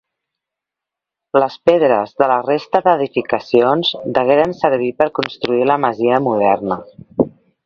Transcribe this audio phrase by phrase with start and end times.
[1.43, 6.81] Les pedres de la resta d'edificacions degueren servir per construir la masia moderna.